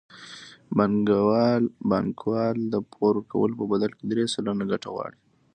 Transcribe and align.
بانکوال 1.89 2.57
د 2.73 2.75
پور 2.91 3.03
ورکولو 3.17 3.53
په 3.59 3.65
بدل 3.71 3.91
کې 3.97 4.05
درې 4.11 4.23
سلنه 4.33 4.63
ګټه 4.71 4.87
غواړي 4.95 5.17